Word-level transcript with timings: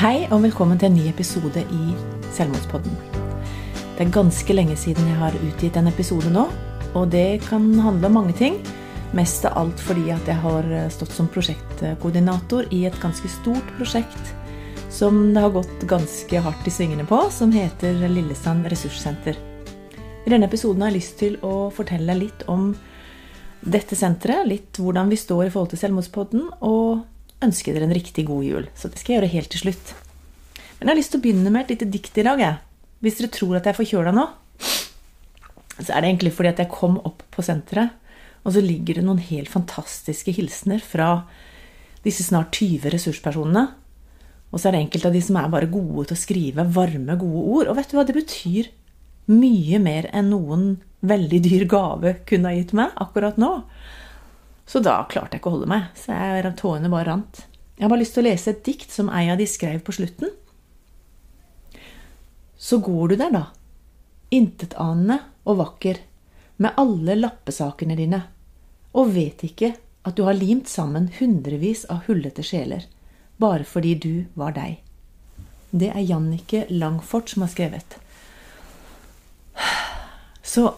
Hei 0.00 0.22
og 0.32 0.38
velkommen 0.40 0.78
til 0.80 0.88
en 0.88 0.94
ny 0.96 1.02
episode 1.10 1.60
i 1.60 1.94
Selvmordspodden. 2.32 2.94
Det 3.98 4.06
er 4.06 4.12
ganske 4.14 4.54
lenge 4.54 4.72
siden 4.80 5.10
jeg 5.10 5.18
har 5.20 5.34
utgitt 5.36 5.76
en 5.76 5.90
episode 5.90 6.30
nå, 6.32 6.46
og 6.96 7.10
det 7.12 7.42
kan 7.44 7.66
handle 7.84 8.08
om 8.08 8.16
mange 8.16 8.32
ting. 8.38 8.56
Mest 9.12 9.44
av 9.44 9.58
alt 9.60 9.84
fordi 9.84 10.06
at 10.14 10.24
jeg 10.24 10.40
har 10.40 10.70
stått 10.96 11.12
som 11.12 11.28
prosjektkoordinator 11.28 12.72
i 12.72 12.86
et 12.88 12.96
ganske 13.02 13.28
stort 13.28 13.74
prosjekt 13.76 14.32
som 14.88 15.20
det 15.34 15.44
har 15.44 15.52
gått 15.58 15.84
ganske 15.92 16.44
hardt 16.48 16.64
i 16.64 16.72
svingene 16.72 17.04
på, 17.04 17.20
som 17.28 17.52
heter 17.52 18.00
Lillesand 18.08 18.72
ressurssenter. 18.72 19.36
I 20.24 20.32
denne 20.32 20.48
episoden 20.48 20.80
har 20.80 20.94
jeg 20.94 21.02
lyst 21.02 21.20
til 21.20 21.36
å 21.44 21.68
fortelle 21.76 22.16
litt 22.24 22.48
om 22.48 22.70
dette 23.60 24.00
senteret, 24.00 24.48
litt 24.48 24.80
hvordan 24.80 25.12
vi 25.12 25.20
står 25.20 25.50
i 25.50 25.52
forhold 25.52 25.74
til 25.76 25.84
Selvmordspodden, 25.84 26.52
og 26.64 27.04
ønske 27.44 27.72
dere 27.74 27.88
en 27.88 27.96
riktig 27.96 28.26
god 28.28 28.44
jul. 28.44 28.68
Så 28.76 28.90
det 28.90 29.00
skal 29.00 29.14
jeg 29.14 29.20
gjøre 29.20 29.34
helt 29.34 29.52
til 29.54 29.64
slutt. 29.64 29.94
Men 30.78 30.88
jeg 30.88 30.92
har 30.92 31.00
lyst 31.00 31.14
til 31.14 31.20
å 31.20 31.24
begynne 31.24 31.52
med 31.52 31.64
et 31.64 31.74
lite 31.74 31.90
dikt 31.92 32.20
i 32.20 32.26
dag. 32.26 32.44
Hvis 33.00 33.18
dere 33.20 33.32
tror 33.32 33.58
at 33.58 33.66
jeg 33.68 33.74
er 33.74 33.80
forkjøla 33.80 34.14
nå, 34.16 34.26
så 35.80 35.94
er 35.94 36.02
det 36.02 36.10
egentlig 36.10 36.34
fordi 36.36 36.50
at 36.52 36.60
jeg 36.60 36.72
kom 36.72 36.98
opp 37.08 37.22
på 37.32 37.44
senteret, 37.44 37.96
og 38.44 38.54
så 38.54 38.62
ligger 38.64 38.98
det 38.98 39.04
noen 39.04 39.20
helt 39.20 39.50
fantastiske 39.52 40.32
hilsener 40.36 40.80
fra 40.84 41.10
disse 42.04 42.24
snart 42.24 42.56
20 42.56 42.92
ressurspersonene. 42.92 43.66
Og 44.50 44.60
så 44.60 44.68
er 44.68 44.74
det 44.74 44.82
enkelte 44.86 45.10
av 45.10 45.16
de 45.16 45.22
som 45.24 45.38
er 45.38 45.50
bare 45.52 45.70
gode 45.70 46.08
til 46.08 46.16
å 46.16 46.20
skrive 46.20 46.66
varme, 46.74 47.16
gode 47.20 47.42
ord. 47.56 47.70
Og 47.70 47.76
vet 47.78 47.92
du 47.92 47.96
hva, 47.96 48.06
det 48.08 48.16
betyr 48.16 48.70
mye 49.30 49.80
mer 49.82 50.08
enn 50.16 50.32
noen 50.32 50.64
veldig 51.06 51.40
dyr 51.44 51.66
gave 51.70 52.16
kunne 52.28 52.50
ha 52.50 52.56
gitt 52.56 52.72
meg 52.76 52.96
akkurat 53.00 53.38
nå. 53.40 53.52
Så 54.70 54.78
da 54.84 55.00
klarte 55.10 55.34
jeg 55.34 55.42
ikke 55.42 55.50
å 55.50 55.56
holde 55.56 55.70
meg, 55.70 55.88
så 55.98 56.14
jeg, 56.14 56.52
tårene 56.60 56.90
bare 56.92 57.08
rant. 57.08 57.42
Jeg 57.74 57.82
har 57.82 57.90
bare 57.90 58.04
lyst 58.04 58.14
til 58.14 58.22
å 58.22 58.28
lese 58.28 58.52
et 58.52 58.60
dikt 58.62 58.92
som 58.94 59.08
ei 59.10 59.24
av 59.32 59.40
de 59.40 59.46
skrev 59.50 59.80
på 59.82 59.94
slutten. 59.96 60.30
Så 62.60 62.78
går 62.84 63.10
du 63.10 63.14
der, 63.18 63.32
da, 63.34 63.42
intetanende 64.30 65.16
og 65.48 65.58
vakker, 65.58 65.98
med 66.60 66.76
alle 66.78 67.16
lappesakene 67.16 67.96
dine, 67.98 68.20
og 68.94 69.10
vet 69.16 69.42
ikke 69.48 69.72
at 70.06 70.16
du 70.16 70.22
har 70.26 70.36
limt 70.38 70.68
sammen 70.70 71.08
hundrevis 71.18 71.86
av 71.90 72.04
hullete 72.06 72.44
sjeler, 72.46 72.84
bare 73.40 73.66
fordi 73.66 73.94
du 73.98 74.14
var 74.38 74.54
deg. 74.54 74.78
Det 75.70 75.88
er 75.90 76.04
Jannike 76.04 76.66
Langfort 76.70 77.32
som 77.32 77.42
har 77.42 77.50
skrevet. 77.50 77.96
Så 80.42 80.68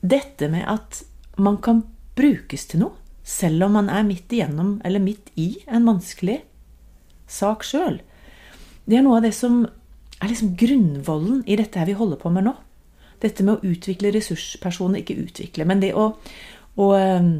dette 0.00 0.48
med 0.52 0.64
at 0.68 1.02
man 1.36 1.60
kan 1.64 1.82
brukes 2.18 2.66
til 2.70 2.86
noe, 2.86 3.07
selv 3.28 3.66
om 3.66 3.74
man 3.76 3.90
er 3.92 4.06
midt 4.08 4.32
igjennom, 4.32 4.78
eller 4.88 5.04
midt 5.04 5.32
i, 5.36 5.50
en 5.68 5.84
vanskelig 5.88 6.40
sak 7.28 7.66
sjøl, 7.66 7.98
det 8.88 8.96
er 8.96 9.04
noe 9.04 9.18
av 9.18 9.26
det 9.26 9.34
som 9.36 9.66
er 10.18 10.30
liksom 10.30 10.54
grunnvollen 10.58 11.42
i 11.46 11.58
dette 11.60 11.84
vi 11.86 11.96
holder 11.98 12.20
på 12.22 12.32
med 12.32 12.48
nå. 12.48 12.54
Dette 13.20 13.44
med 13.44 13.58
å 13.58 13.72
utvikle 13.72 14.14
ressurspersoner, 14.14 15.02
ikke 15.02 15.18
utvikle, 15.26 15.66
men 15.68 15.82
det 15.82 15.92
å, 15.98 16.08
å 16.78 16.86
um, 16.94 17.32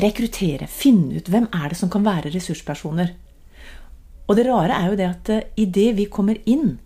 rekruttere, 0.00 0.70
finne 0.70 1.18
ut 1.18 1.28
hvem 1.30 1.50
er 1.52 1.70
det 1.70 1.78
som 1.78 1.92
kan 1.92 2.06
være 2.06 2.32
ressurspersoner. 2.34 3.12
Og 4.24 4.38
det 4.38 4.46
rare 4.48 4.78
er 4.78 4.88
jo 4.88 4.98
det 5.02 5.10
at 5.10 5.32
uh, 5.34 5.44
idet 5.60 5.90
vi 5.98 6.08
kommer 6.08 6.40
inn, 6.48 6.78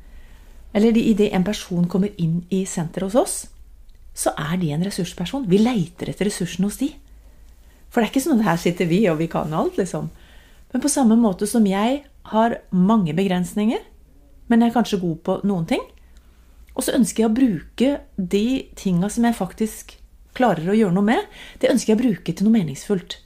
eller 0.75 0.99
idet 0.99 1.31
en 1.37 1.47
person 1.47 1.87
kommer 1.89 2.11
inn 2.21 2.43
i 2.53 2.65
senteret 2.69 3.13
hos 3.13 3.21
oss, 3.23 3.37
så 4.19 4.35
er 4.35 4.59
de 4.59 4.73
en 4.75 4.83
ressursperson. 4.85 5.47
Vi 5.47 5.61
leiter 5.63 6.11
etter 6.11 6.27
ressursene 6.27 6.67
hos 6.67 6.81
de. 6.81 6.91
For 7.89 8.01
det 8.01 8.09
er 8.09 8.13
ikke 8.13 8.25
sånn 8.25 8.41
at 8.41 8.49
her 8.51 8.61
sitter 8.61 8.89
vi, 8.91 9.03
og 9.11 9.21
vi 9.21 9.29
kan 9.33 9.55
alt, 9.57 9.79
liksom. 9.81 10.11
Men 10.73 10.85
på 10.85 10.91
samme 10.93 11.17
måte 11.17 11.49
som 11.49 11.65
jeg 11.67 12.03
har 12.33 12.59
mange 12.71 13.15
begrensninger, 13.17 13.81
men 14.49 14.61
jeg 14.61 14.71
er 14.71 14.77
kanskje 14.77 15.01
god 15.01 15.23
på 15.25 15.39
noen 15.49 15.69
ting, 15.69 15.85
og 16.79 16.85
så 16.85 16.95
ønsker 16.95 17.25
jeg 17.25 17.31
å 17.31 17.37
bruke 17.37 17.89
de 18.17 18.47
tinga 18.79 19.09
som 19.11 19.25
jeg 19.27 19.37
faktisk 19.39 19.97
klarer 20.39 20.69
å 20.71 20.77
gjøre 20.77 20.95
noe 20.95 21.09
med, 21.09 21.25
det 21.59 21.73
ønsker 21.73 21.93
jeg 21.93 21.99
å 21.99 22.05
bruke 22.05 22.35
til 22.35 22.47
noe 22.47 22.55
meningsfullt. 22.55 23.19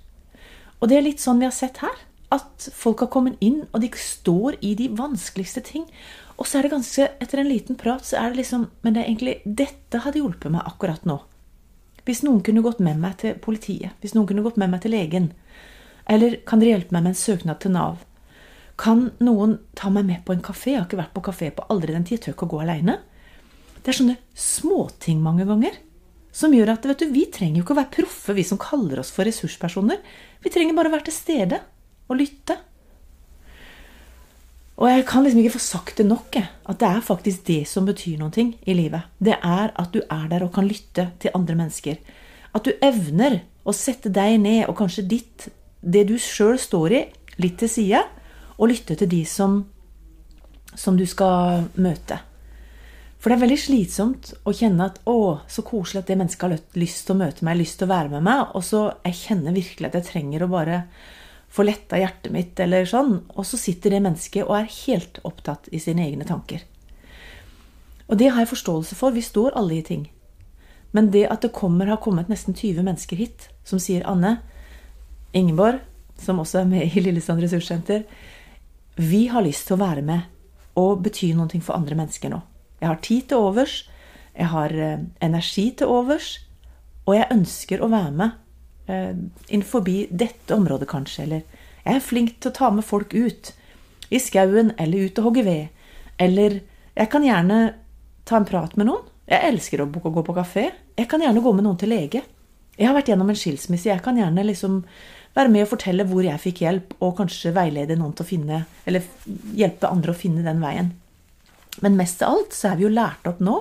Og 0.81 0.88
det 0.91 0.98
er 0.98 1.04
litt 1.04 1.22
sånn 1.22 1.42
vi 1.42 1.47
har 1.47 1.54
sett 1.54 1.82
her. 1.82 1.94
At 2.32 2.70
folk 2.72 3.04
har 3.04 3.10
kommet 3.12 3.42
inn, 3.44 3.66
og 3.70 3.82
de 3.84 3.91
står 3.98 4.56
i 4.65 4.72
de 4.78 4.88
vanskeligste 4.97 5.60
ting. 5.66 5.84
Og 6.41 6.48
så 6.48 6.59
er 6.59 6.66
det 6.66 6.72
ganske, 6.72 7.10
etter 7.20 7.42
en 7.42 7.50
liten 7.50 7.76
prat, 7.78 8.06
så 8.09 8.16
er 8.19 8.32
det 8.32 8.41
liksom 8.41 8.70
Men 8.82 8.94
det 8.94 9.03
er 9.03 9.10
egentlig 9.10 9.34
Dette 9.44 10.00
hadde 10.00 10.22
hjulpet 10.22 10.54
meg 10.54 10.65
akkurat 10.66 11.04
nå. 11.04 11.20
Hvis 12.06 12.24
noen 12.26 12.40
kunne 12.42 12.64
gått 12.64 12.80
med 12.82 12.98
meg 12.98 13.18
til 13.20 13.36
politiet, 13.38 13.94
hvis 14.02 14.16
noen 14.16 14.26
kunne 14.30 14.42
gått 14.42 14.58
med 14.58 14.72
meg 14.72 14.82
til 14.82 14.94
legen, 14.94 15.30
eller 16.10 16.40
kan 16.48 16.58
dere 16.58 16.76
hjelpe 16.76 16.96
meg 16.96 17.04
med 17.04 17.12
en 17.12 17.20
søknad 17.20 17.60
til 17.62 17.74
Nav? 17.76 18.02
Kan 18.80 19.10
noen 19.22 19.58
ta 19.78 19.92
meg 19.94 20.08
med 20.08 20.24
på 20.26 20.34
en 20.34 20.42
kafé? 20.42 20.72
Jeg 20.72 20.80
har 20.80 20.88
ikke 20.88 21.02
vært 21.02 21.14
på 21.14 21.24
kafé 21.28 21.52
på 21.54 21.66
aldri 21.70 21.94
den 21.94 22.06
tid. 22.08 22.18
Jeg 22.18 22.24
tør 22.24 22.36
ikke 22.36 22.48
å 22.48 22.52
gå 22.54 22.62
aleine. 22.64 22.98
Det 23.82 23.92
er 23.92 23.98
sånne 23.98 24.18
småting 24.38 25.22
mange 25.22 25.46
ganger 25.46 25.78
som 26.32 26.54
gjør 26.56 26.72
at 26.72 26.86
vet 26.88 27.02
du, 27.02 27.10
vi 27.12 27.26
trenger 27.30 27.60
jo 27.60 27.66
ikke 27.66 27.74
å 27.74 27.80
være 27.82 27.94
proffe, 27.98 28.34
vi 28.34 28.44
som 28.48 28.60
kaller 28.60 29.02
oss 29.02 29.12
for 29.12 29.28
ressurspersoner. 29.28 30.00
Vi 30.42 30.52
trenger 30.52 30.76
bare 30.78 30.88
å 30.88 30.94
være 30.94 31.10
til 31.10 31.16
stede 31.18 31.58
og 32.08 32.18
lytte. 32.18 32.56
Og 34.82 34.88
jeg 34.91 35.04
kan 35.06 35.22
liksom 35.22 35.38
ikke 35.44 35.54
få 35.54 35.62
sagt 35.62 36.00
det 36.00 36.09
nok, 36.09 36.34
jeg, 36.34 36.48
at 36.66 36.81
det 36.81 36.88
er 36.88 37.04
faktisk 37.06 37.44
det 37.47 37.60
som 37.70 37.87
betyr 37.87 38.16
noe 38.19 38.47
i 38.66 38.75
livet. 38.75 39.06
Det 39.22 39.37
er 39.38 39.70
at 39.78 39.93
du 39.94 40.00
er 40.03 40.25
der 40.32 40.43
og 40.43 40.50
kan 40.56 40.66
lytte 40.66 41.12
til 41.22 41.31
andre 41.38 41.54
mennesker. 41.60 42.00
At 42.50 42.66
du 42.66 42.72
evner 42.82 43.44
å 43.62 43.75
sette 43.76 44.10
deg 44.10 44.41
ned 44.42 44.66
og 44.66 44.75
kanskje 44.81 45.06
ditt, 45.06 45.47
det 45.81 46.03
du 46.10 46.16
sjøl 46.19 46.59
står 46.59 46.97
i, 46.98 47.04
litt 47.38 47.60
til 47.62 47.71
side, 47.71 48.03
og 48.59 48.72
lytte 48.72 48.98
til 48.98 49.10
de 49.15 49.22
som, 49.22 49.60
som 50.75 50.98
du 50.98 51.06
skal 51.06 51.69
møte. 51.78 52.19
For 53.22 53.31
det 53.31 53.38
er 53.38 53.44
veldig 53.44 53.62
slitsomt 53.62 54.32
å 54.42 54.50
kjenne 54.50 54.91
at 54.91 54.98
'å, 55.06 55.47
så 55.47 55.62
koselig 55.62 56.03
at 56.03 56.09
det 56.10 56.19
mennesket 56.19 56.42
har 56.42 56.59
lyst 56.75 57.06
til 57.06 57.15
å 57.15 57.22
møte 57.22 57.47
meg, 57.47 57.60
lyst 57.60 57.78
til 57.78 57.87
å 57.87 57.94
være 57.94 58.10
med 58.19 58.26
meg', 58.26 58.50
og 58.50 58.65
så 58.66 58.81
jeg 59.06 59.15
kjenner 59.15 59.54
virkelig 59.54 59.87
at 59.87 59.94
jeg 59.94 60.09
trenger 60.10 60.42
å 60.42 60.50
bare 60.50 60.87
få 61.52 61.66
letta 61.66 61.98
hjertet 62.00 62.32
mitt, 62.32 62.60
eller 62.60 62.88
sånn. 62.88 63.18
Og 63.36 63.46
så 63.46 63.60
sitter 63.60 63.92
det 63.92 64.02
mennesket 64.06 64.46
og 64.46 64.56
er 64.62 64.70
helt 64.86 65.20
opptatt 65.28 65.68
i 65.72 65.80
sine 65.82 66.06
egne 66.06 66.26
tanker. 66.28 66.64
Og 68.08 68.18
det 68.20 68.30
har 68.32 68.42
jeg 68.42 68.52
forståelse 68.52 68.96
for. 68.98 69.14
Vi 69.14 69.24
står 69.24 69.56
alle 69.58 69.78
i 69.78 69.84
ting. 69.86 70.06
Men 70.92 71.10
det 71.12 71.26
at 71.32 71.44
det 71.44 71.54
kommer, 71.56 71.88
har 71.88 72.00
kommet 72.04 72.28
nesten 72.28 72.56
20 72.56 72.84
mennesker 72.84 73.20
hit 73.20 73.48
som 73.68 73.80
sier 73.80 74.04
Anne, 74.08 74.38
Ingeborg, 75.32 75.80
som 76.20 76.41
også 76.42 76.60
er 76.60 76.68
med 76.68 76.92
i 76.92 77.00
Lillesand 77.00 77.41
ressurssenter, 77.41 78.04
vi 78.96 79.26
har 79.32 79.44
lyst 79.44 79.66
til 79.68 79.78
å 79.78 79.80
være 79.80 80.04
med 80.04 80.28
og 80.76 81.00
bety 81.04 81.32
noe 81.36 81.60
for 81.64 81.76
andre 81.76 81.96
mennesker 81.96 82.32
nå. 82.32 82.42
Jeg 82.82 82.91
har 82.91 83.00
tid 83.04 83.28
til 83.30 83.44
overs, 83.46 83.76
jeg 84.36 84.48
har 84.52 84.72
eh, 84.76 85.04
energi 85.24 85.70
til 85.78 85.88
overs, 85.92 86.34
og 87.06 87.16
jeg 87.16 87.30
ønsker 87.32 87.80
å 87.82 87.88
være 87.92 88.12
med 88.16 88.36
eh, 88.87 89.15
innenfor 89.48 89.84
dette 90.10 90.54
området, 90.54 90.88
kanskje. 90.88 91.26
Eller 91.26 91.43
jeg 91.84 91.98
er 91.98 92.04
flink 92.04 92.37
til 92.41 92.53
å 92.53 92.56
ta 92.56 92.70
med 92.70 92.87
folk 92.87 93.15
ut. 93.15 93.53
I 94.12 94.20
skauen, 94.20 94.75
eller 94.78 95.09
ut 95.09 95.19
og 95.19 95.31
hogge 95.31 95.47
ved. 95.47 95.88
Eller 96.20 96.60
jeg 96.94 97.09
kan 97.12 97.25
gjerne 97.25 97.62
ta 98.28 98.38
en 98.38 98.48
prat 98.48 98.76
med 98.76 98.91
noen. 98.91 99.09
Jeg 99.31 99.48
elsker 99.53 99.81
å 99.81 99.88
gå 99.88 100.22
på 100.26 100.37
kafé. 100.37 100.69
Jeg 100.98 101.09
kan 101.09 101.22
gjerne 101.25 101.41
gå 101.41 101.53
med 101.56 101.65
noen 101.65 101.78
til 101.81 101.92
lege. 101.94 102.22
Jeg 102.76 102.88
har 102.88 102.97
vært 102.97 103.09
gjennom 103.12 103.31
en 103.32 103.38
skilsmisse. 103.38 103.88
Jeg 103.88 104.03
kan 104.04 104.19
gjerne 104.19 104.44
liksom 104.44 104.82
være 105.37 105.53
med 105.53 105.65
og 105.65 105.71
fortelle 105.72 106.04
hvor 106.09 106.25
jeg 106.25 106.41
fikk 106.42 106.62
hjelp, 106.65 106.94
og 107.00 107.16
kanskje 107.21 107.54
veilede 107.56 107.97
noen 107.97 108.12
til 108.16 108.26
å 108.26 108.28
finne 108.28 108.65
Eller 108.88 109.06
hjelpe 109.56 109.88
andre 109.88 110.12
å 110.12 110.19
finne 110.19 110.44
den 110.44 110.60
veien. 110.60 110.92
Men 111.81 111.97
mest 111.97 112.21
av 112.25 112.37
alt 112.37 112.56
så 112.56 112.72
er 112.72 112.81
vi 112.81 112.84
jo 112.84 112.92
lært 112.92 113.25
opp 113.28 113.41
nå, 113.41 113.56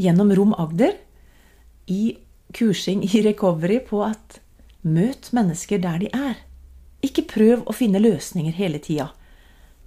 gjennom 0.00 0.32
Rom 0.34 0.56
Agder, 0.58 0.96
i 1.86 2.16
kursing 2.54 3.04
i 3.06 3.22
recovery 3.24 3.80
på 3.86 4.02
at 4.06 4.40
møt 4.82 5.30
mennesker 5.34 5.82
der 5.82 6.02
de 6.02 6.10
er. 6.16 6.38
Ikke 7.02 7.24
prøv 7.26 7.64
å 7.66 7.74
finne 7.76 8.02
løsninger 8.02 8.54
hele 8.56 8.80
tida. 8.82 9.10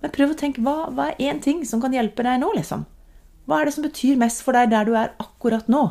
Men 0.01 0.13
prøv 0.13 0.33
å 0.33 0.39
tenke 0.39 0.63
hva, 0.63 0.89
hva 0.93 1.11
er 1.11 1.31
én 1.31 1.41
ting 1.43 1.63
som 1.67 1.81
kan 1.83 1.93
hjelpe 1.95 2.25
deg 2.25 2.41
nå, 2.41 2.51
liksom? 2.57 2.85
Hva 3.45 3.61
er 3.61 3.67
det 3.67 3.75
som 3.75 3.85
betyr 3.85 4.19
mest 4.19 4.41
for 4.45 4.57
deg 4.57 4.71
der 4.73 4.87
du 4.87 4.95
er 4.97 5.13
akkurat 5.21 5.69
nå? 5.71 5.83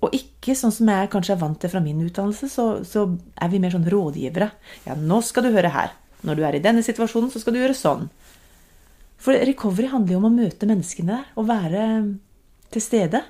Og 0.00 0.14
ikke 0.16 0.56
sånn 0.56 0.72
som 0.72 0.88
jeg 0.88 1.10
kanskje 1.12 1.34
er 1.34 1.42
vant 1.42 1.58
til 1.60 1.72
fra 1.72 1.82
min 1.84 2.00
utdannelse, 2.00 2.48
så, 2.48 2.66
så 2.88 3.04
er 3.36 3.50
vi 3.52 3.60
mer 3.60 3.74
sånn 3.74 3.88
rådgivere. 3.92 4.48
Ja, 4.86 4.96
nå 4.96 5.20
skal 5.24 5.46
du 5.46 5.52
høre 5.52 5.72
her. 5.74 5.92
Når 6.24 6.36
du 6.36 6.44
er 6.44 6.56
i 6.56 6.62
denne 6.64 6.84
situasjonen, 6.84 7.30
så 7.32 7.40
skal 7.42 7.56
du 7.56 7.60
gjøre 7.60 7.76
sånn. 7.76 8.08
For 9.20 9.36
recovery 9.36 9.90
handler 9.92 10.16
jo 10.16 10.22
om 10.22 10.30
å 10.30 10.32
møte 10.32 10.68
menneskene 10.68 11.12
der 11.12 11.40
og 11.40 11.48
være 11.50 11.84
til 12.72 12.84
stede 12.84 13.20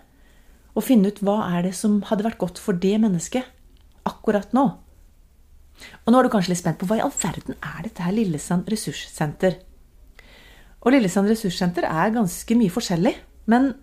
og 0.80 0.86
finne 0.86 1.12
ut 1.12 1.20
hva 1.24 1.42
er 1.52 1.68
det 1.68 1.74
som 1.76 2.00
hadde 2.08 2.24
vært 2.24 2.40
godt 2.40 2.60
for 2.60 2.78
det 2.80 2.96
mennesket 3.02 3.44
akkurat 4.08 4.54
nå. 4.56 4.64
Og 6.04 6.12
nå 6.12 6.18
er 6.18 6.26
du 6.26 6.32
kanskje 6.32 6.54
litt 6.54 6.60
spent 6.62 6.80
på 6.80 6.88
hva 6.88 6.98
i 6.98 7.04
all 7.04 7.12
verden 7.14 7.56
er 7.56 7.84
dette 7.84 8.04
her 8.04 8.16
Lillesand 8.16 8.68
ressurssenter? 8.72 9.58
Og 10.80 10.94
Lillesand 10.94 11.28
ressurssenter 11.28 11.86
er 11.88 12.14
ganske 12.14 12.56
mye 12.56 12.72
forskjellig, 12.72 13.14
men, 13.52 13.74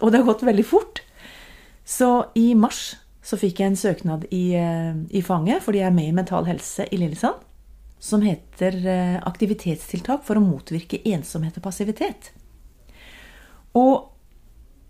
og 0.00 0.12
det 0.12 0.20
har 0.22 0.28
gått 0.28 0.46
veldig 0.48 0.64
fort. 0.66 1.02
Så 1.86 2.08
i 2.38 2.50
mars 2.58 2.94
så 3.26 3.38
fikk 3.40 3.60
jeg 3.60 3.72
en 3.72 3.78
søknad 3.78 4.26
i, 4.30 4.54
eh, 4.56 4.94
i 5.10 5.22
fanget 5.24 5.64
fordi 5.64 5.82
jeg 5.82 5.90
er 5.90 5.96
med 5.96 6.10
i 6.10 6.16
Mental 6.16 6.46
Helse 6.48 6.88
i 6.90 7.00
Lillesand. 7.00 7.42
som 7.98 8.20
heter 8.20 8.74
eh, 8.86 9.14
Aktivitetstiltak 9.24 10.20
for 10.22 10.36
å 10.36 10.42
motvirke 10.44 11.00
ensomhet 11.08 11.56
og 11.56 11.64
passivitet. 11.64 12.28
Og 13.72 14.12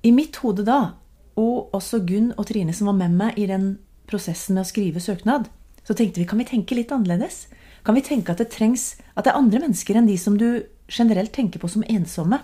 i 0.02 0.10
mitt 0.10 0.36
hode 0.42 0.64
da, 0.66 0.96
og 1.36 1.74
også 1.76 2.00
Gunn 2.08 2.32
og 2.36 2.48
Trine 2.48 2.74
som 2.76 2.90
var 2.90 2.98
med 2.98 3.14
meg 3.16 3.38
i 3.38 3.46
den 3.50 3.76
prosessen 4.08 4.56
med 4.56 4.64
å 4.64 4.70
skrive 4.70 5.02
søknad, 5.02 5.48
så 5.86 5.94
tenkte 5.94 6.22
vi 6.22 6.28
kan 6.28 6.40
vi 6.40 6.48
tenke 6.48 6.76
litt 6.78 6.92
annerledes? 6.94 7.46
Kan 7.86 7.94
vi 7.94 8.04
tenke 8.06 8.34
at 8.34 8.42
det 8.42 8.50
trengs 8.54 8.96
at 9.14 9.26
det 9.26 9.32
er 9.32 9.38
andre 9.38 9.62
mennesker 9.62 9.98
enn 9.98 10.08
de 10.08 10.16
som 10.18 10.38
du 10.38 10.64
generelt 10.90 11.34
tenker 11.34 11.62
på 11.62 11.70
som 11.70 11.84
ensomme? 11.86 12.40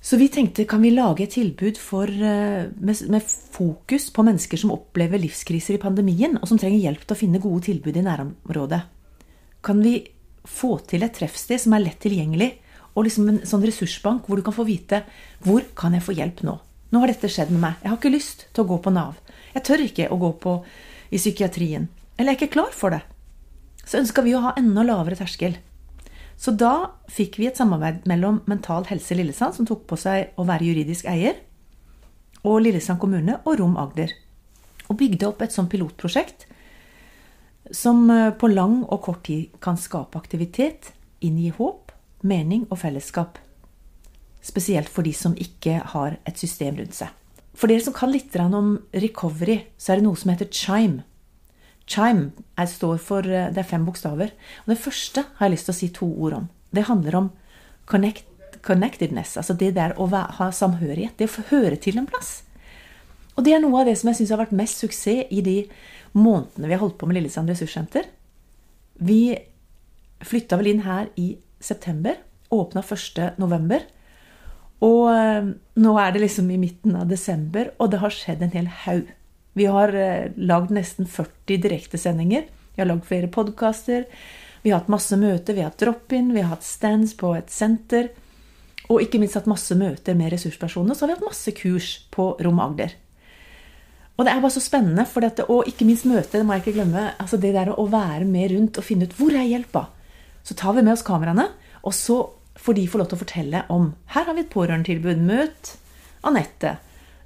Så 0.00 0.18
vi 0.20 0.28
tenkte 0.30 0.64
kan 0.68 0.84
vi 0.84 0.92
lage 0.94 1.24
et 1.24 1.32
tilbud 1.34 1.78
for, 1.82 2.06
eh, 2.06 2.68
med, 2.70 3.00
med, 3.10 3.22
fokus 3.56 4.10
på 4.14 4.22
mennesker 4.22 4.60
som 4.60 4.70
opplever 4.70 5.18
livskriser 5.18 5.74
i 5.74 5.82
pandemien, 5.82 6.36
og 6.38 6.46
som 6.46 6.60
trenger 6.60 6.78
hjelp 6.78 7.02
til 7.02 7.16
å 7.16 7.18
finne 7.18 7.42
gode 7.42 7.64
tilbud 7.66 7.96
i 7.96 8.04
nærområdet. 8.06 8.82
Kan 9.66 9.82
vi 9.82 9.96
få 10.46 10.76
til 10.86 11.02
et 11.02 11.16
treffsted 11.16 11.58
som 11.58 11.74
er 11.74 11.88
lett 11.88 11.98
tilgjengelig, 12.04 12.52
og 12.94 13.08
liksom 13.08 13.28
en 13.28 13.42
sånn 13.44 13.66
ressursbank 13.66 14.28
hvor 14.28 14.38
du 14.38 14.44
kan 14.46 14.54
få 14.56 14.64
vite 14.68 15.02
hvor 15.44 15.64
kan 15.76 15.96
jeg 15.96 16.06
få 16.06 16.14
hjelp 16.16 16.44
nå? 16.46 16.54
Nå 16.90 17.02
har 17.02 17.10
dette 17.10 17.30
skjedd 17.30 17.50
med 17.54 17.62
meg. 17.62 17.78
Jeg 17.82 17.90
har 17.90 17.98
ikke 17.98 18.14
lyst 18.14 18.46
til 18.52 18.64
å 18.64 18.70
gå 18.70 18.78
på 18.82 18.92
Nav. 18.94 19.18
Jeg 19.54 19.64
tør 19.66 19.84
ikke 19.86 20.08
å 20.12 20.18
gå 20.20 20.32
på 20.42 20.56
i 21.10 21.18
psykiatrien. 21.18 21.88
Eller 22.16 22.32
jeg 22.32 22.36
er 22.36 22.42
ikke 22.44 22.56
klar 22.58 22.74
for 22.74 22.94
det. 22.94 23.02
Så 23.86 24.00
ønska 24.00 24.22
vi 24.26 24.34
å 24.36 24.42
ha 24.44 24.54
enda 24.58 24.84
lavere 24.86 25.18
terskel. 25.18 25.56
Så 26.36 26.52
da 26.52 26.92
fikk 27.10 27.38
vi 27.40 27.48
et 27.48 27.58
samarbeid 27.58 28.04
mellom 28.08 28.42
Mental 28.50 28.84
Helse 28.90 29.16
Lillesand, 29.16 29.56
som 29.56 29.68
tok 29.68 29.86
på 29.88 29.98
seg 30.00 30.36
å 30.36 30.44
være 30.48 30.68
juridisk 30.68 31.08
eier, 31.08 31.38
og 32.46 32.60
Lillesand 32.62 33.00
kommune 33.02 33.38
og 33.44 33.56
Rom 33.60 33.78
Agder. 33.80 34.12
Og 34.86 34.98
bygde 35.00 35.30
opp 35.30 35.40
et 35.42 35.54
sånt 35.54 35.72
pilotprosjekt 35.72 36.46
som 37.74 38.04
eh, 38.10 38.30
på 38.30 38.50
lang 38.52 38.84
og 38.84 39.00
kort 39.08 39.24
tid 39.26 39.56
kan 39.62 39.78
skape 39.80 40.18
aktivitet, 40.18 40.92
inngi 41.24 41.50
håp, 41.56 41.90
mening 42.22 42.66
og 42.70 42.78
fellesskap. 42.84 43.40
Spesielt 44.46 44.90
for 44.92 45.06
de 45.06 45.12
som 45.16 45.34
ikke 45.42 45.80
har 45.92 46.18
et 46.28 46.38
system 46.38 46.78
rundt 46.78 46.94
seg. 46.94 47.10
For 47.56 47.72
dere 47.72 47.82
som 47.82 47.94
kan 47.96 48.12
litt 48.12 48.34
om 48.36 48.76
recovery, 48.92 49.62
så 49.80 49.92
er 49.92 49.98
det 49.98 50.06
noe 50.06 50.18
som 50.20 50.30
heter 50.30 50.50
chime. 50.52 51.02
Chime 51.86 52.32
er, 52.58 52.66
står 52.66 52.98
for 52.98 53.26
eh, 53.26 53.50
Det 53.54 53.62
er 53.62 53.68
fem 53.68 53.84
bokstaver. 53.86 54.32
Og 54.64 54.72
det 54.74 54.82
første 54.82 55.24
har 55.38 55.46
jeg 55.46 55.54
lyst 55.54 55.70
til 55.70 55.74
å 55.74 55.78
si 55.78 55.88
to 55.94 56.08
ord 56.10 56.36
om. 56.40 56.48
Det 56.74 56.88
handler 56.88 57.16
om 57.16 57.30
connect, 57.86 58.26
connectedness. 58.66 59.36
Altså 59.38 59.54
det 59.54 59.72
der 59.78 59.94
å 59.98 60.08
ha 60.10 60.50
samhørighet. 60.50 61.16
Det 61.16 61.30
å 61.30 61.36
få 61.38 61.46
høre 61.52 61.78
til 61.80 61.98
en 62.00 62.10
plass. 62.10 62.42
Og 63.36 63.44
det 63.46 63.54
er 63.54 63.62
noe 63.62 63.82
av 63.82 63.88
det 63.88 63.96
som 64.00 64.10
jeg 64.10 64.20
syns 64.20 64.32
har 64.34 64.42
vært 64.42 64.56
mest 64.56 64.82
suksess 64.82 65.30
i 65.30 65.42
de 65.44 65.58
månedene 66.16 66.68
vi 66.68 66.74
har 66.74 66.82
holdt 66.82 66.98
på 66.98 67.08
med 67.08 67.18
Lillesand 67.18 67.52
ressurssenter. 67.52 68.08
Vi 68.96 69.36
flytta 70.24 70.56
vel 70.58 70.72
inn 70.72 70.86
her 70.86 71.10
i 71.20 71.34
september. 71.60 72.16
Åpna 72.52 72.82
1.11. 72.82 73.84
Og 74.84 75.06
eh, 75.12 75.52
nå 75.80 75.92
er 76.00 76.12
det 76.12 76.24
liksom 76.24 76.50
i 76.52 76.58
midten 76.60 76.96
av 76.98 77.08
desember, 77.08 77.70
og 77.80 77.92
det 77.92 78.02
har 78.02 78.12
skjedd 78.12 78.44
en 78.44 78.52
hel 78.56 78.68
haug. 78.84 79.08
Vi 79.56 79.68
har 79.72 79.94
eh, 79.96 80.34
lagd 80.36 80.74
nesten 80.76 81.08
40 81.08 81.62
direktesendinger. 81.64 82.44
Vi 82.74 82.82
har 82.82 82.90
lagd 82.90 83.06
flere 83.08 83.30
podkaster. 83.32 84.04
Vi 84.60 84.72
har 84.72 84.82
hatt 84.82 84.92
masse 84.92 85.16
møter, 85.16 85.54
vi 85.54 85.62
har 85.62 85.70
hatt 85.70 85.80
drop-in, 85.80 86.34
vi 86.34 86.42
har 86.42 86.52
hatt 86.52 86.66
stands 86.66 87.14
på 87.16 87.32
et 87.38 87.52
senter. 87.54 88.10
Og 88.90 89.00
ikke 89.02 89.18
minst 89.22 89.38
hatt 89.38 89.48
masse 89.50 89.74
møter 89.78 90.16
med 90.18 90.34
ressurspersoner. 90.34 90.94
Så 90.94 91.04
har 91.04 91.12
vi 91.12 91.16
hatt 91.16 91.28
masse 91.28 91.54
kurs 91.56 91.90
på 92.12 92.34
Rom 92.44 92.60
Agder. 92.62 92.92
Og 94.16 94.24
det 94.24 94.32
er 94.32 94.40
bare 94.40 94.54
så 94.54 94.62
spennende, 94.64 95.04
for 95.08 95.24
dette, 95.24 95.44
og 95.52 95.68
ikke 95.68 95.84
minst 95.88 96.06
møtet, 96.08 96.38
det 96.38 96.44
må 96.48 96.56
jeg 96.56 96.64
ikke 96.64 96.78
glemme. 96.78 97.10
altså 97.20 97.36
Det 97.40 97.52
der 97.52 97.72
å 97.72 97.84
være 97.92 98.24
med 98.24 98.52
rundt 98.54 98.78
og 98.80 98.86
finne 98.86 99.08
ut 99.08 99.16
hvor 99.16 99.34
er 99.36 99.44
hjelpa. 99.44 99.86
Så 100.46 100.56
tar 100.56 100.76
vi 100.76 100.84
med 100.84 100.94
oss 100.94 101.04
kameraene, 101.04 101.50
og 101.84 101.94
så 101.94 102.16
får 102.56 102.78
de 102.78 102.86
få 102.90 103.00
lov 103.00 103.10
til 103.10 103.18
å 103.18 103.22
fortelle 103.22 103.62
om 103.72 103.90
Her 104.14 104.28
har 104.28 104.36
vi 104.36 104.44
et 104.44 104.52
pårørendetilbud. 104.52 105.22
Møt 105.22 105.76
Anette. 106.26 106.76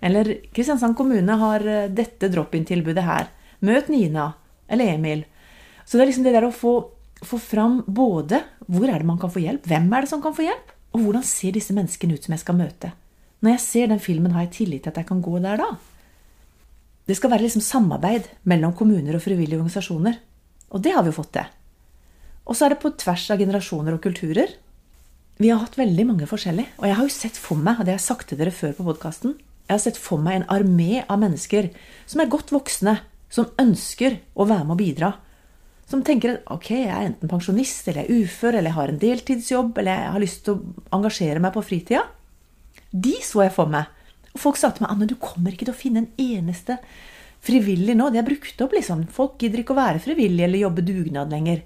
Eller 0.00 0.32
Kristiansand 0.54 0.96
kommune 0.98 1.36
har 1.40 1.66
eh, 1.66 1.90
dette 1.92 2.30
drop-in-tilbudet 2.32 3.04
her. 3.04 3.28
Møt 3.64 3.90
Nina. 3.92 4.32
Eller 4.68 4.94
Emil. 4.94 5.24
Så 5.84 5.96
det 5.96 6.04
er 6.04 6.10
liksom 6.12 6.26
det 6.26 6.34
der 6.36 6.46
å 6.46 6.54
få, 6.54 6.74
få 7.26 7.40
fram 7.42 7.80
både 7.86 8.42
hvor 8.70 8.86
er 8.88 9.02
det 9.02 9.08
man 9.08 9.18
kan 9.20 9.32
få 9.32 9.42
hjelp, 9.42 9.64
hvem 9.66 9.88
er 9.90 10.04
det 10.04 10.10
som 10.12 10.22
kan 10.22 10.34
få 10.36 10.44
hjelp, 10.46 10.68
og 10.94 11.02
hvordan 11.02 11.24
ser 11.26 11.56
disse 11.56 11.74
menneskene 11.74 12.14
ut 12.14 12.26
som 12.26 12.34
jeg 12.36 12.42
skal 12.44 12.58
møte. 12.58 12.92
Når 13.42 13.56
jeg 13.56 13.62
ser 13.64 13.90
den 13.90 14.02
filmen, 14.02 14.34
har 14.36 14.46
jeg 14.46 14.54
tillit 14.60 14.84
til 14.84 14.92
at 14.92 15.00
jeg 15.00 15.08
kan 15.08 15.22
gå 15.24 15.40
der 15.42 15.58
da. 15.58 15.70
Det 17.08 17.16
skal 17.18 17.32
være 17.32 17.46
liksom 17.48 17.64
samarbeid 17.64 18.28
mellom 18.46 18.74
kommuner 18.78 19.16
og 19.16 19.24
frivillige 19.24 19.58
organisasjoner. 19.58 20.20
Og 20.70 20.84
det 20.84 20.92
har 20.94 21.02
vi 21.02 21.10
jo 21.10 21.16
fått 21.16 21.32
til. 21.34 21.48
Og 22.46 22.54
så 22.54 22.66
er 22.66 22.74
det 22.74 22.82
på 22.84 22.92
tvers 23.00 23.24
av 23.34 23.40
generasjoner 23.42 23.96
og 23.96 24.04
kulturer. 24.04 24.52
Vi 25.40 25.48
har 25.48 25.62
hatt 25.62 25.78
veldig 25.80 26.04
mange 26.04 26.26
forskjellige. 26.28 26.74
Og 26.82 26.84
jeg 26.84 26.96
har 26.98 27.06
jo 27.06 27.14
sett 27.14 27.38
for 27.40 27.56
meg, 27.56 27.78
og 27.78 27.86
det 27.86 27.94
har 27.94 28.00
jeg 28.00 28.08
sagt 28.10 28.28
til 28.28 28.40
dere 28.40 28.52
før 28.52 28.74
på 28.76 28.84
podkasten, 28.90 29.38
jeg 29.70 29.76
har 29.76 29.82
sett 29.84 29.98
for 30.02 30.18
meg 30.18 30.40
en 30.40 30.48
armé 30.50 31.04
av 31.06 31.20
mennesker 31.22 31.68
som 32.10 32.20
er 32.20 32.30
godt 32.32 32.48
voksne, 32.50 32.96
som 33.30 33.52
ønsker 33.62 34.16
å 34.34 34.46
være 34.50 34.66
med 34.66 34.74
og 34.74 34.80
bidra. 34.80 35.10
Som 35.86 36.02
tenker 36.06 36.32
at 36.34 36.50
ok, 36.50 36.68
jeg 36.74 36.90
er 36.90 37.06
enten 37.06 37.30
pensjonist, 37.30 37.86
eller 37.86 38.02
jeg 38.02 38.10
er 38.10 38.26
ufør, 38.26 38.58
eller 38.58 38.68
jeg 38.68 38.78
har 38.80 38.90
en 38.90 38.98
deltidsjobb, 39.04 39.70
eller 39.78 40.02
jeg 40.02 40.16
har 40.16 40.24
lyst 40.24 40.42
til 40.46 40.56
å 40.56 40.88
engasjere 40.98 41.44
meg 41.44 41.54
på 41.54 41.62
fritida. 41.68 42.02
De 42.90 43.14
så 43.22 43.44
jeg 43.44 43.54
for 43.54 43.70
meg. 43.70 43.86
Og 44.34 44.42
folk 44.42 44.58
sa 44.58 44.72
til 44.74 44.84
meg 44.84 44.92
Anne, 44.96 45.08
du 45.08 45.14
kommer 45.22 45.54
ikke 45.54 45.70
til 45.70 45.76
å 45.76 45.80
finne 45.84 46.02
en 46.02 46.10
eneste 46.18 46.80
frivillig 47.46 47.94
nå. 47.94 48.10
De 48.10 48.18
er 48.18 48.26
brukt 48.26 48.66
opp, 48.66 48.74
liksom. 48.74 49.06
Folk 49.14 49.38
gidder 49.38 49.62
ikke 49.62 49.76
å 49.76 49.80
være 49.80 50.02
frivillige 50.02 50.50
eller 50.50 50.64
jobbe 50.66 50.84
dugnad 50.90 51.30
lenger. 51.30 51.62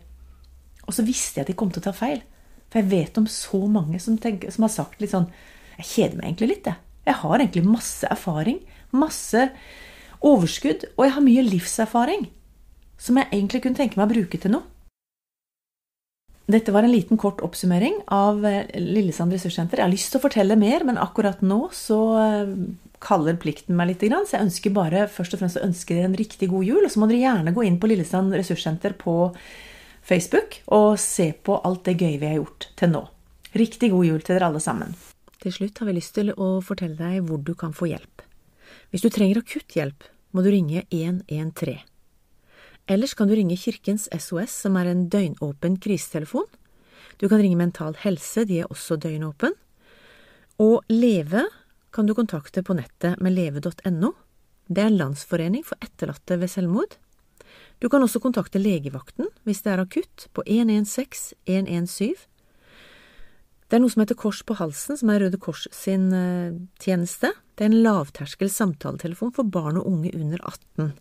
Og 0.85 0.93
så 0.93 1.09
visste 1.09 1.41
jeg 1.41 1.49
at 1.49 1.55
de 1.55 1.59
kom 1.59 1.73
til 1.73 1.81
å 1.81 1.89
ta 1.89 1.97
feil. 1.97 2.21
For 2.75 2.83
jeg 2.83 2.91
vet 2.91 3.19
om 3.21 3.27
så 3.31 3.61
mange 3.71 4.01
som, 4.03 4.19
tenker, 4.19 4.51
som 4.51 4.67
har 4.67 4.73
sagt 4.75 4.99
litt 4.99 5.13
sånn 5.15 5.29
Jeg 5.79 5.87
kjeder 5.87 6.19
meg 6.19 6.33
egentlig 6.33 6.49
litt, 6.51 6.67
jeg. 6.67 6.81
Jeg 7.07 7.21
har 7.21 7.39
egentlig 7.39 7.63
masse 7.69 8.09
erfaring. 8.11 8.59
Masse 8.91 9.45
overskudd. 10.25 10.89
Og 10.97 11.07
jeg 11.07 11.15
har 11.15 11.23
mye 11.23 11.45
livserfaring 11.47 12.25
som 12.99 13.19
jeg 13.21 13.31
egentlig 13.31 13.63
kunne 13.63 13.79
tenke 13.79 13.99
meg 14.01 14.09
å 14.09 14.15
bruke 14.17 14.41
til 14.43 14.57
noe. 14.57 14.67
Dette 16.51 16.75
var 16.75 16.85
en 16.85 16.93
liten 16.93 17.19
kort 17.21 17.41
oppsummering 17.47 18.03
av 18.13 18.43
eh, 18.45 18.67
Lillesand 18.77 19.33
ressurssenter. 19.33 19.81
Jeg 19.81 19.87
har 19.87 19.95
lyst 19.95 20.11
til 20.13 20.21
å 20.21 20.25
fortelle 20.27 20.59
mer, 20.61 20.83
men 20.85 20.99
akkurat 21.01 21.41
nå 21.47 21.61
så 21.73 22.01
eh, 22.21 22.51
kaller 23.05 23.39
plikten 23.41 23.79
meg 23.79 23.93
litt. 23.93 24.03
Så 24.03 24.37
jeg 24.37 24.49
ønsker 24.49 24.75
bare 24.75 25.07
først 25.13 25.37
og 25.37 25.45
fremst 25.45 25.61
å 25.61 25.65
ønske 25.65 25.95
dere 25.95 26.11
en 26.11 26.19
riktig 26.19 26.51
god 26.51 26.67
jul. 26.67 26.83
Og 26.83 26.93
så 26.93 27.01
må 27.01 27.09
dere 27.09 27.23
gjerne 27.23 27.55
gå 27.55 27.65
inn 27.65 27.79
på 27.81 27.89
Lillesand 27.89 28.35
ressurssenter 28.37 28.99
på 29.01 29.17
Facebook 30.05 30.59
og 30.77 30.99
se 31.01 31.31
på 31.33 31.57
alt 31.65 31.87
det 31.89 31.97
gøye 31.97 32.21
vi 32.21 32.29
har 32.29 32.41
gjort 32.43 32.69
til 32.77 32.93
nå. 32.93 33.03
Riktig 33.57 33.91
god 33.95 34.05
jul 34.05 34.21
til 34.21 34.37
dere 34.37 34.51
alle 34.51 34.61
sammen. 34.61 34.93
Til 35.41 35.53
slutt 35.55 35.81
har 35.81 35.89
vi 35.89 35.97
lyst 35.97 36.15
til 36.17 36.33
å 36.37 36.59
fortelle 36.65 36.99
deg 36.99 37.25
hvor 37.29 37.41
du 37.41 37.55
kan 37.57 37.73
få 37.77 37.89
hjelp. 37.89 38.25
Hvis 38.93 39.05
du 39.05 39.11
trenger 39.13 39.41
akutt 39.41 39.77
hjelp, 39.77 40.05
må 40.35 40.45
du 40.45 40.51
ringe 40.53 40.85
113. 40.91 41.81
Ellers 42.91 43.15
kan 43.17 43.31
du 43.31 43.35
ringe 43.39 43.57
Kirkens 43.57 44.11
SOS, 44.13 44.53
som 44.67 44.77
er 44.77 44.91
en 44.91 45.07
døgnåpen 45.09 45.79
krisetelefon. 45.81 46.49
Du 47.17 47.29
kan 47.31 47.41
ringe 47.41 47.57
Mental 47.57 47.97
Helse, 48.03 48.45
de 48.45 48.61
er 48.61 48.73
også 48.73 48.99
døgnåpen. 49.01 49.55
Og 50.61 50.83
Leve 50.93 51.47
kan 51.95 52.07
du 52.07 52.13
kontakte 52.19 52.63
på 52.67 52.77
nettet 52.77 53.23
med 53.25 53.37
leve.no. 53.39 54.13
Det 54.69 54.85
er 54.85 54.93
Landsforening 54.93 55.65
for 55.65 55.81
etterlatte 55.85 56.37
ved 56.41 56.53
selvmord. 56.53 56.99
Du 57.85 57.91
kan 57.93 58.01
også 58.01 58.23
kontakte 58.25 58.63
legevakten 58.63 59.27
hvis 59.45 59.61
det 59.61 59.75
er 59.75 59.83
akutt, 59.83 60.31
på 60.33 60.41
116 60.49 61.37
117. 61.45 62.15
Det 63.69 63.77
er 63.77 63.83
noe 63.83 63.93
som 63.93 64.01
heter 64.01 64.17
Kors 64.17 64.41
på 64.47 64.57
halsen, 64.57 64.97
som 64.97 65.11
er 65.13 65.21
Røde 65.21 65.37
Kors 65.41 65.67
sin 65.75 66.07
uh, 66.15 66.57
tjeneste. 66.81 67.35
Det 67.53 67.67
er 67.67 67.69
en 67.69 67.83
lavterskel 67.85 68.49
samtaletelefon 68.53 69.35
for 69.37 69.45
barn 69.45 69.77
og 69.81 69.89
unge 69.91 70.15
under 70.17 70.41
18. 70.41 70.95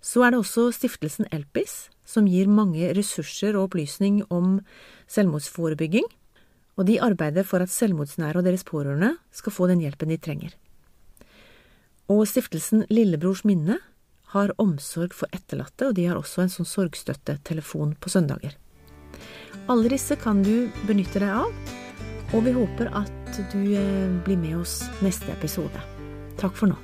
Så 0.00 0.24
er 0.24 0.32
det 0.32 0.40
også 0.40 0.70
stiftelsen 0.72 1.28
Elpis, 1.28 1.90
som 2.08 2.28
gir 2.30 2.48
mange 2.48 2.88
ressurser 2.96 3.52
og 3.52 3.68
opplysning 3.68 4.22
om 4.32 4.62
selvmordsforebygging, 5.12 6.08
og 6.80 6.88
de 6.88 7.00
arbeider 7.04 7.44
for 7.44 7.60
at 7.60 7.72
selvmordsnære 7.72 8.40
og 8.40 8.48
deres 8.48 8.64
pårørende 8.64 9.12
skal 9.36 9.52
få 9.52 9.68
den 9.68 9.84
hjelpen 9.84 10.08
de 10.08 10.16
trenger. 10.16 10.56
Og 12.08 12.24
stiftelsen 12.30 12.86
Lillebrors 12.88 13.44
minne 13.44 13.76
har 14.34 14.52
omsorg 14.62 15.14
for 15.16 15.30
etterlatte, 15.34 15.90
og 15.90 15.96
de 15.98 16.06
har 16.10 16.18
også 16.18 16.44
en 16.44 16.52
sånn 16.52 16.68
sorgstøttetelefon 16.68 17.96
på 18.00 18.12
søndager. 18.12 18.56
Alle 19.70 19.90
disse 19.92 20.16
kan 20.18 20.44
du 20.46 20.70
benytte 20.88 21.22
deg 21.22 21.30
av, 21.42 21.74
og 22.34 22.46
vi 22.46 22.54
håper 22.54 22.92
at 22.94 23.40
du 23.52 23.60
eh, 23.74 24.20
blir 24.26 24.38
med 24.38 24.60
oss 24.62 24.82
neste 25.04 25.30
episode. 25.34 25.82
Takk 26.40 26.56
for 26.58 26.70
nå. 26.70 26.78